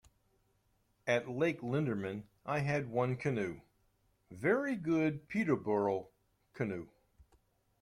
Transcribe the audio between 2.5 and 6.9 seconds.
had one canoe, very good Peterborough canoe.